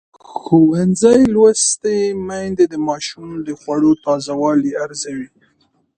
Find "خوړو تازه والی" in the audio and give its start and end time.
3.59-4.71